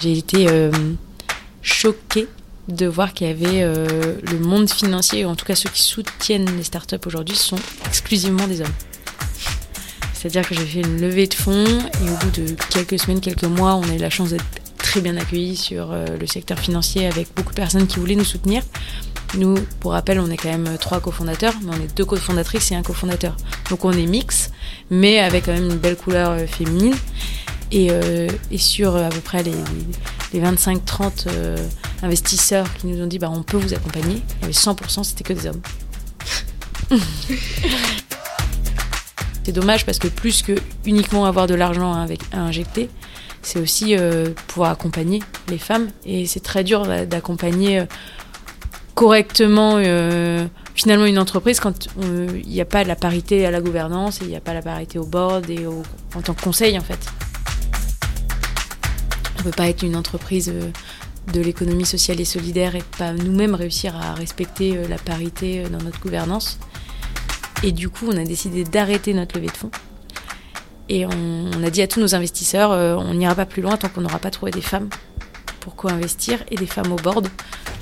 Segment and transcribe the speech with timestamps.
[0.00, 0.72] J'ai été euh,
[1.60, 2.26] choquée
[2.68, 5.82] de voir qu'il y avait euh, le monde financier, ou en tout cas ceux qui
[5.82, 8.72] soutiennent les startups aujourd'hui, sont exclusivement des hommes.
[10.14, 13.44] C'est-à-dire que j'ai fait une levée de fonds et au bout de quelques semaines, quelques
[13.44, 14.44] mois, on a eu la chance d'être
[14.78, 18.24] très bien accueillis sur euh, le secteur financier avec beaucoup de personnes qui voulaient nous
[18.24, 18.62] soutenir.
[19.36, 22.74] Nous, pour rappel, on est quand même trois cofondateurs, mais on est deux cofondatrices et
[22.74, 23.36] un cofondateur.
[23.68, 24.50] Donc on est mix,
[24.90, 26.96] mais avec quand même une belle couleur féminine.
[27.72, 29.54] Et, euh, et, sur à peu près les,
[30.32, 31.28] les 25-30
[32.02, 35.24] investisseurs qui nous ont dit bah, on peut vous accompagner, il y avait 100%, c'était
[35.24, 35.60] que des hommes.
[39.44, 40.52] c'est dommage parce que plus que
[40.84, 42.88] uniquement avoir de l'argent à injecter,
[43.42, 45.88] c'est aussi euh, pouvoir accompagner les femmes.
[46.04, 47.84] Et c'est très dur d'accompagner euh,
[48.94, 54.20] correctement euh, finalement une entreprise quand il n'y a pas la parité à la gouvernance
[54.20, 56.98] il n'y a pas la parité au board et en tant que conseil en fait.
[59.40, 60.52] On ne peut pas être une entreprise
[61.32, 66.00] de l'économie sociale et solidaire et pas nous-mêmes réussir à respecter la parité dans notre
[66.00, 66.58] gouvernance.
[67.62, 69.70] Et du coup, on a décidé d'arrêter notre levée de fonds
[70.90, 73.88] et on, a dit à tous nos investisseurs, euh, on n'ira pas plus loin tant
[73.88, 74.88] qu'on n'aura pas trouvé des femmes
[75.60, 77.28] pour co-investir et des femmes au board,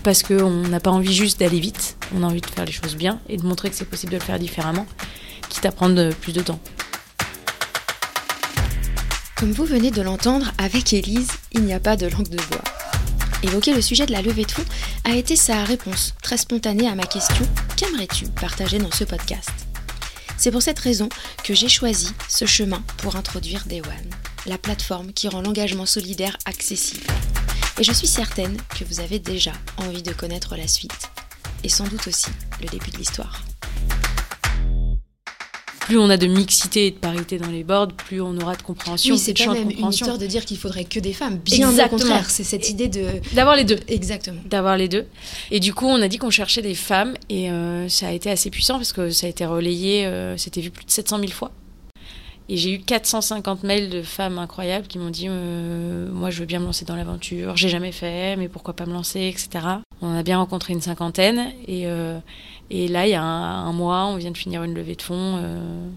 [0.03, 2.97] parce qu'on n'a pas envie juste d'aller vite, on a envie de faire les choses
[2.97, 4.85] bien et de montrer que c'est possible de le faire différemment,
[5.49, 6.61] quitte à prendre plus de temps.
[9.39, 12.65] Comme vous venez de l'entendre, avec Élise, il n'y a pas de langue de bois.
[13.45, 14.65] Évoquer le sujet de la levée de fonds
[15.05, 19.51] a été sa réponse très spontanée à ma question Qu'aimerais-tu partager dans ce podcast?
[20.37, 21.09] C'est pour cette raison
[21.45, 24.11] que j'ai choisi ce chemin pour introduire Day One,
[24.47, 27.07] la plateforme qui rend l'engagement solidaire accessible.
[27.79, 31.11] Et je suis certaine que vous avez déjà envie de connaître la suite,
[31.63, 33.45] et sans doute aussi le début de l'histoire
[35.89, 38.61] plus on a de mixité et de parité dans les boards, plus on aura de
[38.61, 39.15] compréhension.
[39.15, 41.39] Oui, c'est pas même une histoire de dire qu'il faudrait que des femmes.
[41.39, 43.79] Bien au contraire, c'est cette idée de d'avoir les deux.
[43.89, 44.39] Exactement.
[44.45, 45.07] D'avoir les deux.
[45.51, 48.31] Et du coup, on a dit qu'on cherchait des femmes et euh, ça a été
[48.31, 51.33] assez puissant parce que ça a été relayé, euh, c'était vu plus de 700 000
[51.33, 51.53] fois.
[52.51, 56.47] Et j'ai eu 450 mails de femmes incroyables qui m'ont dit euh, Moi, je veux
[56.47, 59.67] bien me lancer dans l'aventure, j'ai jamais fait, mais pourquoi pas me lancer, etc.
[60.01, 61.53] On a bien rencontré une cinquantaine.
[61.67, 62.19] Et, euh,
[62.71, 65.41] et là, il y a un, mois, on vient de finir une levée de fonds
[65.43, 65.89] euh,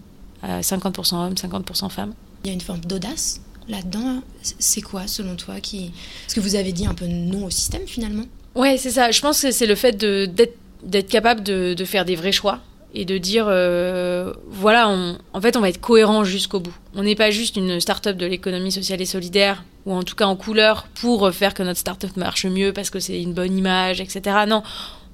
[0.42, 2.14] à 50% hommes, 50% femmes.
[2.44, 4.22] Il y a une forme d'audace là-dedans.
[4.40, 5.92] C'est quoi, selon toi qui...
[6.24, 8.24] Parce que vous avez dit un peu non au système, finalement?
[8.54, 9.10] Ouais, c'est ça.
[9.10, 12.60] Je pense que c'est le fait d'être capable de, de faire des vrais choix
[12.94, 14.88] et de dire euh, voilà,
[15.32, 16.74] en fait, on va être cohérent jusqu'au bout.
[16.94, 20.26] On n'est pas juste une start-up de l'économie sociale et solidaire, ou en tout cas
[20.26, 24.00] en couleur, pour faire que notre start-up marche mieux parce que c'est une bonne image,
[24.00, 24.36] etc.
[24.46, 24.62] Non,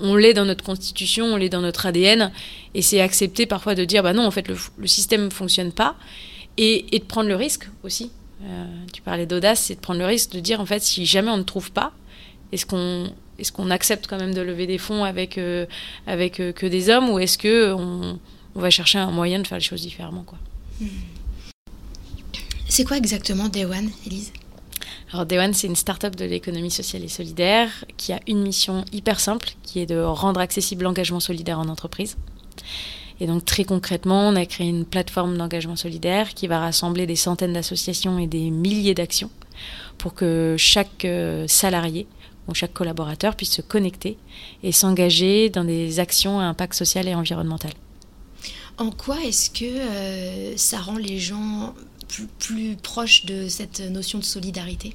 [0.00, 2.32] on l'est dans notre constitution, on l'est dans notre ADN,
[2.74, 5.96] et c'est accepté parfois de dire bah non, en fait, le, système ne fonctionne pas,
[6.56, 8.10] et, de prendre le risque aussi.
[8.44, 11.30] Euh, tu parlais d'audace, c'est de prendre le risque de dire en fait, si jamais
[11.30, 11.92] on ne trouve pas,
[12.52, 15.66] est-ce qu'on est-ce qu'on accepte quand même de lever des fonds avec, euh,
[16.06, 18.18] avec euh, que des hommes ou est-ce que on,
[18.54, 20.38] va chercher un moyen de faire les choses différemment quoi?
[20.80, 20.86] Hmm.
[22.68, 24.32] C'est quoi exactement Day One, Elise?
[25.12, 28.84] Alors Day One, c'est une start-up de l'économie sociale et solidaire qui a une mission
[28.92, 32.16] hyper simple, qui est de rendre accessible l'engagement solidaire en entreprise.
[33.20, 37.16] Et donc très concrètement, on a créé une plateforme d'engagement solidaire qui va rassembler des
[37.16, 39.30] centaines d'associations et des milliers d'actions
[39.96, 42.06] pour que chaque euh, salarié
[42.48, 44.16] où chaque collaborateur puisse se connecter
[44.62, 47.72] et s'engager dans des actions à impact social et environnemental.
[48.78, 51.74] En quoi est-ce que euh, ça rend les gens
[52.38, 54.94] plus, proches de cette notion de solidarité?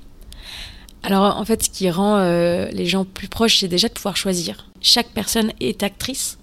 [1.04, 4.16] Alors en fait, ce qui rend euh, les gens plus proches, c'est déjà de pouvoir
[4.16, 4.70] choisir.
[4.80, 6.38] Chaque personne est actrice.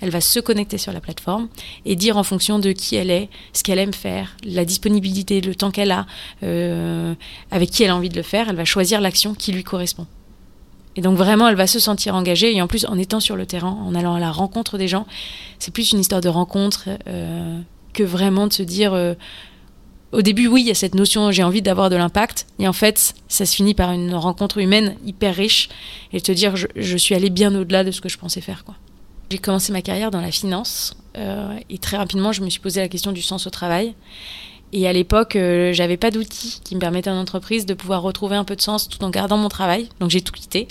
[0.00, 1.48] Elle va se connecter sur la plateforme
[1.84, 5.56] et dire en fonction de qui elle est, ce qu'elle aime faire, la disponibilité, le
[5.56, 6.06] temps qu'elle a,
[6.44, 7.14] euh,
[7.50, 8.48] avec qui elle a envie de le faire.
[8.48, 10.06] Elle va choisir l'action qui lui correspond.
[10.96, 12.54] Et donc vraiment, elle va se sentir engagée.
[12.54, 15.06] Et en plus, en étant sur le terrain, en allant à la rencontre des gens,
[15.58, 17.60] c'est plus une histoire de rencontre euh,
[17.92, 18.94] que vraiment de se dire...
[18.94, 19.14] Euh,
[20.12, 22.46] au début, oui, il y a cette notion, j'ai envie d'avoir de l'impact.
[22.60, 25.68] Et en fait, ça se finit par une rencontre humaine hyper riche.
[26.12, 28.64] Et de te dire, je, suis allée bien au-delà de ce que je pensais faire.
[29.30, 30.96] J'ai commencé ma carrière dans la finance.
[31.16, 33.94] Euh, et très rapidement, je me suis posé la question du sens au travail.
[34.72, 38.36] Et à l'époque, euh, j'avais pas d'outils qui me permettaient en entreprise de pouvoir retrouver
[38.36, 39.88] un peu de sens tout en gardant mon travail.
[39.98, 40.68] Donc j'ai tout quitté.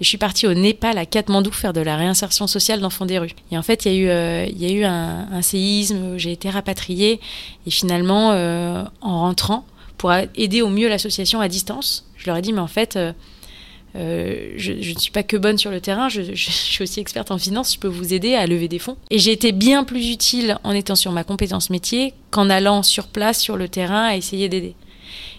[0.00, 3.18] Et je suis partie au Népal, à Katmandou, faire de la réinsertion sociale d'enfants des
[3.18, 3.34] rues.
[3.50, 7.20] Et en fait, il y a eu, euh, eu un, séisme, j'ai été rapatriée.
[7.66, 9.66] Et finalement, euh, en rentrant,
[9.96, 12.96] pour aider au mieux l'association à distance, je leur ai dit, mais en fait,
[13.96, 17.38] euh, je, ne suis pas que bonne sur le terrain, je, suis aussi experte en
[17.38, 18.96] finance, je peux vous aider à lever des fonds.
[19.10, 23.08] Et j'ai été bien plus utile en étant sur ma compétence métier qu'en allant sur
[23.08, 24.74] place, sur le terrain, à essayer d'aider.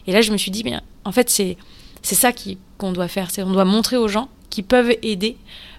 [0.07, 1.55] Et là, je me suis dit, bien, en fait, c'est
[2.01, 2.31] C'est ça
[2.77, 5.37] qu'on doit faire, c'est on doit montrer aux gens qui peuvent aider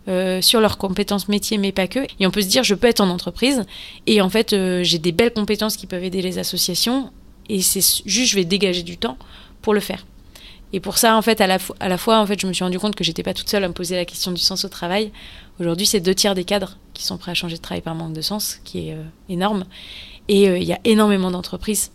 [0.09, 2.01] euh, sur leurs compétences métiers, mais pas que.
[2.19, 3.65] Et on peut se dire, je peux être en entreprise,
[4.07, 7.11] et en fait, euh, j'ai des belles compétences qui peuvent aider les associations,
[7.49, 9.19] et c'est juste, je vais dégager du temps
[9.63, 10.07] pour le faire.
[10.73, 11.59] Et pour ça, en fait, à la,
[11.99, 13.75] fois, en fait, je me suis rendu compte que j'étais pas toute seule à me
[13.75, 15.11] poser la question du sens au travail.
[15.59, 18.13] Aujourd'hui, c'est deux tiers des cadres qui sont prêts à changer de travail par manque
[18.13, 19.65] de sens, qui est euh, énorme.
[20.29, 21.91] Et il y a énormément d'entreprises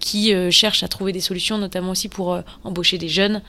[0.00, 3.42] qui cherchent à trouver des solutions, notamment aussi pour embaucher des jeunes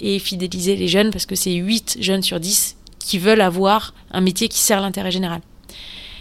[0.00, 4.20] et fidéliser les jeunes, parce que c'est 8 jeunes sur 10 qui veulent avoir un
[4.20, 5.40] métier qui sert l'intérêt général.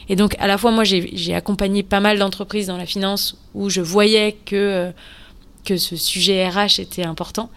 [0.09, 3.69] Et donc, à la fois, moi, j'ai accompagné pas mal d'entreprises dans la finance où
[3.69, 4.91] je voyais que, euh,
[5.65, 7.49] que ce sujet RH était important.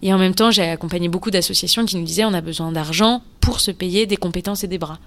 [0.00, 3.22] Et en même temps, j'ai accompagné beaucoup d'associations qui nous disaient on a besoin d'argent
[3.40, 4.98] pour se payer des compétences et des bras.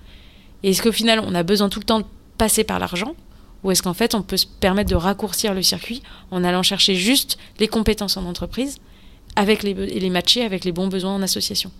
[0.61, 2.05] Et est-ce qu'au final, on a besoin tout le temps de
[2.37, 3.15] passer par l'argent?
[3.63, 6.95] Ou est-ce qu'en fait, on peut se permettre de raccourcir le circuit en allant chercher
[6.95, 8.77] juste les compétences en entreprise
[9.35, 11.71] avec les, et les matcher avec les bons besoins en association?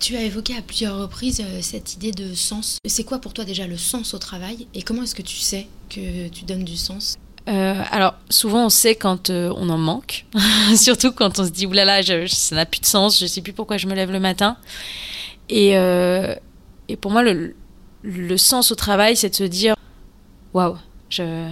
[0.00, 2.78] Tu as évoqué à plusieurs reprises euh, cette idée de sens.
[2.84, 5.66] C'est quoi pour toi déjà le sens au travail et comment est-ce que tu sais
[5.88, 7.16] que tu donnes du sens?
[7.48, 10.26] Euh, alors, souvent, on sait quand euh, on en manque,
[10.76, 13.54] surtout quand on se dit oulala, je, ça n'a plus de sens, je sais plus
[13.54, 14.56] pourquoi je me lève le matin.
[15.48, 17.54] Et, et pour moi, le,
[18.02, 19.76] le, sens au travail, c'est de se dire
[20.54, 20.76] waouh,
[21.10, 21.50] je,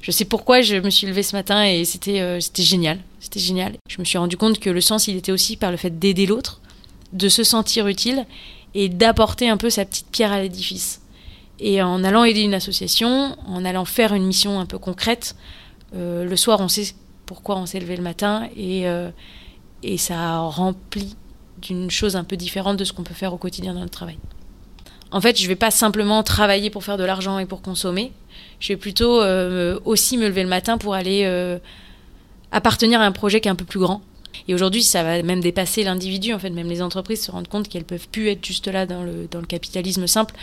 [0.00, 3.74] je sais pourquoi je me suis levée ce matin et c'était c'était génial, c'était génial.
[3.88, 6.26] Je me suis rendu compte que le sens, il était aussi par le fait d'aider
[6.26, 6.60] l'autre
[7.12, 8.26] de se sentir utile
[8.74, 11.00] et d'apporter un peu sa petite pierre à l'édifice.
[11.60, 15.34] Et en allant aider une association, en allant faire une mission un peu concrète,
[15.94, 16.94] euh, le soir on sait
[17.26, 19.10] pourquoi on s'est levé le matin et, euh,
[19.82, 21.16] et ça remplit
[21.60, 24.18] d'une chose un peu différente de ce qu'on peut faire au quotidien dans notre travail.
[25.10, 28.12] En fait, je ne vais pas simplement travailler pour faire de l'argent et pour consommer.
[28.60, 31.24] Je vais plutôt euh, aussi me lever le matin pour aller
[32.52, 34.02] appartenir à un projet qui est un peu plus grand
[34.46, 36.32] et aujourd'hui, ça va même dépasser l'individu.
[36.32, 39.02] En fait, même les entreprises se rendent compte qu'elles peuvent plus être juste là dans
[39.02, 40.34] le, dans le capitalisme simple.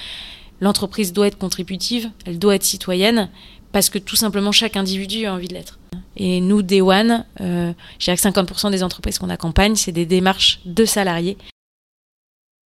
[0.62, 3.30] L'entreprise doit être contributive, elle doit être citoyenne,
[3.72, 5.80] parce que tout simplement chaque individu a envie de l'être.
[6.16, 10.06] Et nous, Day One, euh, je dirais que 50% des entreprises qu'on accompagne, c'est des
[10.06, 11.38] démarches de salariés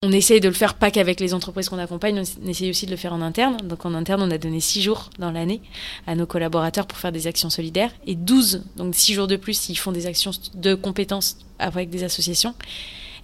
[0.02, 2.92] on essaye de le faire pas qu'avec les entreprises qu'on accompagne, on essaye aussi de
[2.92, 3.58] le faire en interne.
[3.66, 5.62] Donc en interne, on a donné 6 jours dans l'année
[6.08, 9.60] à nos collaborateurs pour faire des actions solidaires et 12, donc 6 jours de plus
[9.60, 12.54] s'ils font des actions de compétences avec des associations.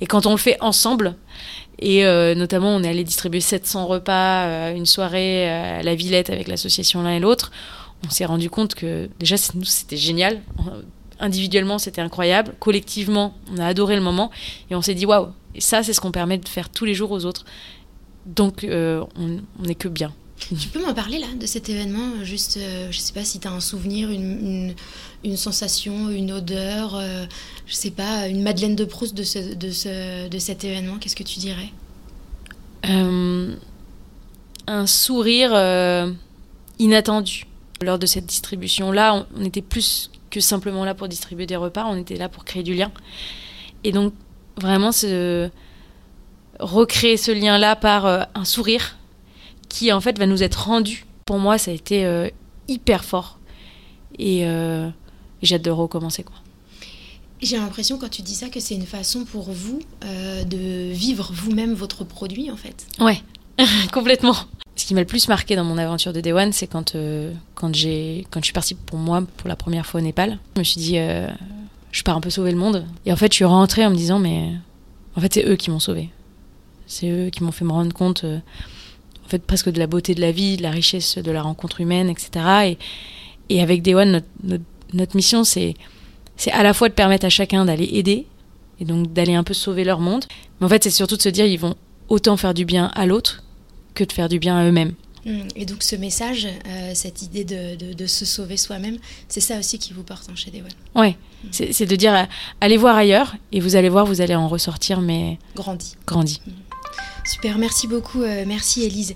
[0.01, 1.15] Et quand on le fait ensemble,
[1.79, 6.29] et euh, notamment on est allé distribuer 700 repas, euh, une soirée à la Villette
[6.29, 7.51] avec l'association l'un et l'autre,
[8.05, 10.41] on s'est rendu compte que déjà nous c'était génial.
[11.19, 14.31] Individuellement c'était incroyable, collectivement on a adoré le moment
[14.69, 16.93] et on s'est dit waouh et ça, c'est ce qu'on permet de faire tous les
[16.93, 17.45] jours aux autres.
[18.25, 20.13] Donc, euh, on n'est que bien.
[20.37, 23.47] Tu peux m'en parler là de cet événement Juste, euh, je sais pas si tu
[23.47, 24.75] as un souvenir, une,
[25.23, 27.25] une, sensation, une odeur, euh,
[27.65, 30.97] je sais pas, une Madeleine de Proust de, ce, de, ce, de cet événement.
[30.97, 31.71] Qu'est-ce que tu dirais?
[34.67, 35.53] Un sourire
[36.79, 37.45] inattendu.
[37.81, 41.85] Lors de cette distribution-là, on, on était plus que simplement là pour distribuer des repas,
[41.87, 42.91] on était là pour créer du lien.
[43.85, 44.13] Et donc,
[44.57, 45.49] vraiment se
[46.59, 48.97] recréer ce lien-là par euh, un sourire
[49.69, 51.05] qui en fait va nous être rendu.
[51.25, 52.29] Pour moi, ça a été euh,
[52.67, 53.39] hyper fort
[54.19, 54.89] et euh,
[55.41, 56.35] j'ai hâte de recommencer quoi.
[57.41, 61.73] J'ai l'impression quand tu dis ça que c'est une façon pour vous de vivre vous-même
[61.73, 62.87] votre produit en fait.
[62.99, 63.21] Ouais,
[63.93, 64.35] complètement.
[64.75, 66.97] Ce qui m'a le plus marqué dans mon aventure de Day One, c'est quand,
[67.53, 70.37] quand, j'ai, quand je suis partie pour moi pour la première fois au Népal.
[70.55, 70.97] Je me suis dit,
[71.95, 72.85] je pars un peu sauver le monde.
[73.05, 74.51] Et en fait, je suis rentrée en me disant, mais
[75.15, 76.09] en fait, c'est eux qui m'ont sauvé.
[76.87, 78.39] C'est eux qui m'ont fait me rendre compte, euh,
[79.25, 81.79] en fait, presque de la beauté de la vie, de la richesse de la rencontre
[81.79, 82.75] humaine, etc.
[83.49, 85.75] Et, et avec Day One, notre, notre, mission, c'est,
[86.35, 88.27] c'est à la fois de permettre à chacun d'aller aider,
[88.81, 90.25] et donc d'aller un peu sauver leur monde.
[90.59, 91.75] Mais en fait, c'est surtout de se dire, ils vont
[92.09, 93.41] autant faire du bien à l'autre
[93.95, 94.93] que de faire du bien à eux-mêmes.
[95.25, 99.57] Hum, et donc ce message, euh, cette idée de, de, se sauver soi-même, c'est ça
[99.57, 101.01] aussi qui vous porte en chez One.
[101.01, 101.49] Ouais, hum.
[101.51, 102.23] c'est de dire euh,
[102.61, 105.95] allez voir ailleurs et vous allez voir, vous allez en ressortir, mais grandi.
[106.05, 106.41] Grandi.
[106.47, 106.53] Hum.
[107.25, 109.15] Super, merci beaucoup, euh, merci Elise.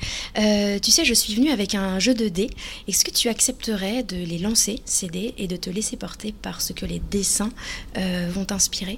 [0.82, 2.50] tu sais, je suis venue avec un jeu de dés.
[2.88, 6.60] Est-ce que tu accepterais de les lancer, ces dés, et de te laisser porter par
[6.62, 7.52] ce que les dessins
[7.96, 8.98] vont t'inspirer?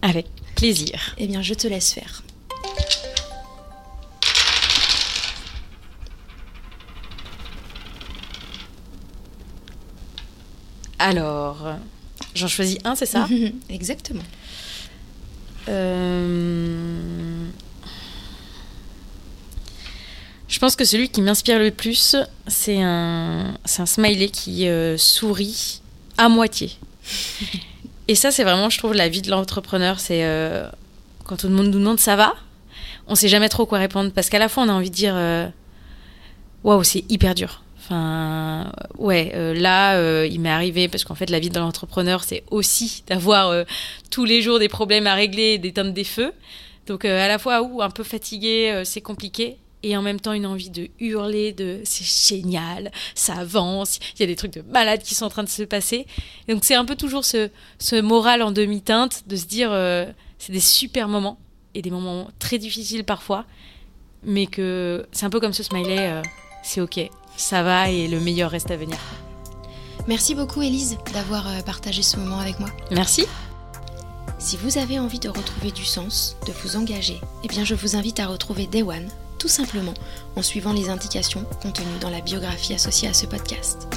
[0.00, 0.26] Avec
[0.56, 1.14] plaisir.
[1.18, 2.22] Eh bien, je te laisse faire.
[11.00, 11.56] Alors,
[12.34, 13.26] j'en choisis un, c'est ça?
[13.70, 14.22] Exactement.
[15.70, 17.46] Euh,
[20.46, 22.16] je pense que celui qui m'inspire le plus,
[22.48, 25.80] c'est un, un smiley qui euh, sourit
[26.18, 26.72] à moitié.
[28.08, 30.00] Et ça, c'est vraiment, je trouve, la vie de l'entrepreneur.
[30.00, 30.68] C'est euh,
[31.24, 32.34] quand tout le monde nous demande ça va,
[33.06, 35.14] on sait jamais trop quoi répondre parce qu'à la fois, on a envie de dire
[36.62, 37.62] waouh, c'est hyper dur.
[37.90, 42.44] Enfin, ouais, euh, là, il m'est arrivé parce qu'en fait, la vie de l'entrepreneur, c'est
[42.50, 43.64] aussi d'avoir
[44.10, 46.32] tous les jours des problèmes à régler, d'éteindre des feux.
[46.86, 50.46] Donc, à la fois, ou un peu fatigué, c'est compliqué et en même temps une
[50.46, 55.02] envie de hurler de c'est génial, ça avance, il y a des trucs de malades
[55.02, 56.06] qui sont en train de se passer.
[56.48, 60.06] donc c'est un peu toujours ce, ce moral en demi-teinte de se dire euh,
[60.38, 61.38] c'est des super moments
[61.74, 63.44] et des moments très difficiles parfois,
[64.24, 66.22] mais que c'est un peu comme ce smiley, euh,
[66.62, 67.08] c'est ok,
[67.40, 68.98] ça va et le meilleur reste à venir.
[70.06, 72.68] Merci beaucoup Elise d'avoir euh, partagé ce moment avec moi.
[72.90, 73.26] Merci.
[74.38, 77.96] Si vous avez envie de retrouver du sens, de vous engager, eh bien je vous
[77.96, 79.94] invite à retrouver Day One tout simplement
[80.36, 83.88] en suivant les indications contenues dans la biographie associée à ce podcast.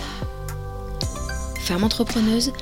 [1.59, 2.53] Femme entrepreneuse,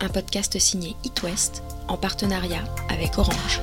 [0.00, 3.60] un podcast signé It West en partenariat avec Orange.